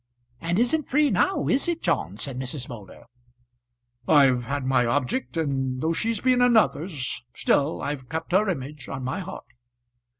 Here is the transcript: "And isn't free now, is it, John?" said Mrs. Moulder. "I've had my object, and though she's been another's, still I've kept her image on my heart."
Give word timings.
"And 0.39 0.57
isn't 0.57 0.87
free 0.87 1.11
now, 1.11 1.47
is 1.47 1.67
it, 1.67 1.83
John?" 1.83 2.17
said 2.17 2.39
Mrs. 2.39 2.67
Moulder. 2.67 3.03
"I've 4.07 4.45
had 4.45 4.65
my 4.65 4.83
object, 4.83 5.37
and 5.37 5.79
though 5.79 5.93
she's 5.93 6.19
been 6.21 6.41
another's, 6.41 7.21
still 7.35 7.83
I've 7.83 8.09
kept 8.09 8.31
her 8.31 8.49
image 8.49 8.89
on 8.89 9.03
my 9.03 9.19
heart." 9.19 9.45